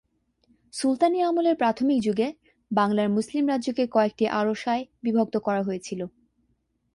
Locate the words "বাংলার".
2.71-3.09